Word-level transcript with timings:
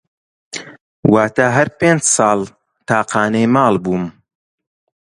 واتا 1.13 1.45
هەر 1.57 1.67
پێنج 1.79 2.01
ساڵ 2.15 2.39
تاقانەی 2.89 3.47
ماڵ 3.55 3.73
بووم 3.83 4.05